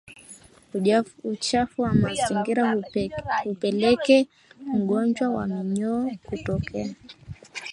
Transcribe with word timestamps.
Uchafu 1.23 1.81
wa 1.81 1.93
mazingira 1.93 2.77
hupelekea 3.43 4.25
ugonjwa 4.75 5.29
wa 5.29 5.45
minyoo 5.47 6.09
kutokea 6.25 6.95